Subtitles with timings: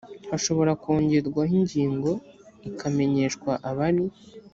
[0.31, 2.11] hashobora kongerwaho ingingo
[2.69, 4.05] ika menyeshwa abari